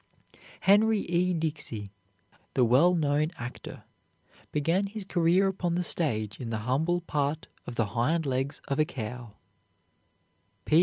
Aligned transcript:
Henry 0.61 1.01
E. 1.01 1.31
Dixey, 1.31 1.91
the 2.55 2.65
well 2.65 2.95
known 2.95 3.29
actor, 3.35 3.83
began 4.51 4.87
his 4.87 5.05
career 5.05 5.45
upon 5.47 5.75
the 5.75 5.83
stage 5.83 6.39
in 6.39 6.49
the 6.49 6.57
humble 6.65 7.01
part 7.01 7.47
of 7.67 7.75
the 7.75 7.85
hind 7.93 8.25
legs 8.25 8.63
of 8.67 8.79
a 8.79 8.85
cow. 8.85 9.35